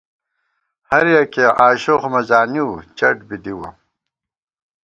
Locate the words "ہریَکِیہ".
0.89-1.47